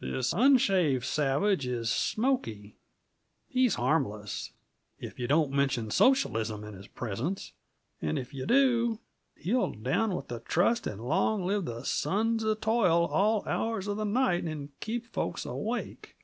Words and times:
"This 0.00 0.32
unshaved 0.32 1.04
savage 1.04 1.66
is 1.66 1.92
Smoky. 1.92 2.74
He's 3.50 3.74
harmless, 3.74 4.52
if 4.98 5.18
yuh 5.18 5.28
don't 5.28 5.50
mention 5.52 5.90
socialism 5.90 6.64
in 6.64 6.72
his 6.72 6.86
presence; 6.86 7.52
and 8.00 8.18
if 8.18 8.32
yuh 8.32 8.46
do, 8.46 8.98
he'll 9.36 9.72
down 9.72 10.14
with 10.16 10.28
the 10.28 10.40
trust 10.40 10.86
and 10.86 11.02
long 11.04 11.44
live 11.44 11.66
the 11.66 11.84
sons 11.84 12.42
uh 12.46 12.54
toil, 12.58 13.04
all 13.08 13.44
hours 13.46 13.86
uh 13.86 13.92
the 13.92 14.04
night, 14.06 14.44
and 14.44 14.70
keep 14.80 15.04
folks 15.04 15.44
awake. 15.44 16.16